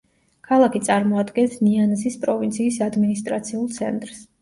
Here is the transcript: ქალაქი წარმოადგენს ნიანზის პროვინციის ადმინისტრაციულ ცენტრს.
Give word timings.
ქალაქი 0.47 0.81
წარმოადგენს 0.87 1.59
ნიანზის 1.67 2.19
პროვინციის 2.25 2.83
ადმინისტრაციულ 2.91 3.73
ცენტრს. 3.81 4.29